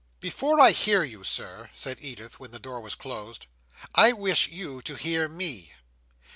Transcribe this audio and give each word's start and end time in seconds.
"Before 0.19 0.59
I 0.59 0.71
hear 0.71 1.03
you, 1.03 1.23
Sir," 1.23 1.69
said 1.75 1.99
Edith, 2.01 2.39
when 2.39 2.49
the 2.49 2.57
door 2.57 2.81
was 2.81 2.95
closed, 2.95 3.45
"I 3.93 4.13
wish 4.13 4.47
you 4.47 4.81
to 4.81 4.95
hear 4.95 5.29
me." 5.29 5.75